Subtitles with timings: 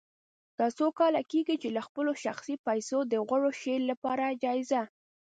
[0.59, 4.81] دا څو کاله کېږي چې له خپلو شخصي پیسو د غوره شعر لپاره جایزه